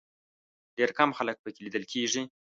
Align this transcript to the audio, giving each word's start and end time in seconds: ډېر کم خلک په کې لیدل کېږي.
ډېر 0.77 0.89
کم 0.97 1.09
خلک 1.17 1.37
په 1.43 1.49
کې 1.53 1.61
لیدل 1.65 1.83
کېږي. 1.91 2.21